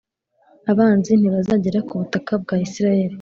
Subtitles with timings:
[0.71, 3.09] Abanzi ntibazagera ku butaka bwa Isirayeli